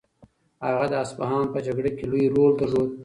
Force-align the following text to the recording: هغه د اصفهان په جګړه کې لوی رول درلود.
هغه 0.65 0.85
د 0.89 0.93
اصفهان 1.03 1.45
په 1.53 1.59
جګړه 1.65 1.91
کې 1.97 2.05
لوی 2.11 2.25
رول 2.35 2.51
درلود. 2.59 2.89